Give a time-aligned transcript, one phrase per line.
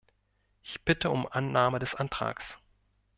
[0.63, 2.57] Ich bitte um Annahme des Antrags.